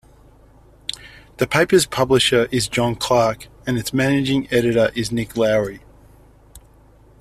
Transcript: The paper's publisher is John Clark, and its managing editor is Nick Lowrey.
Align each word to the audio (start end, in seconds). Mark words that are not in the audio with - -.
The 1.37 1.45
paper's 1.45 1.85
publisher 1.85 2.47
is 2.51 2.67
John 2.67 2.95
Clark, 2.95 3.49
and 3.67 3.77
its 3.77 3.93
managing 3.93 4.47
editor 4.51 4.89
is 4.95 5.11
Nick 5.11 5.35
Lowrey. 5.35 5.81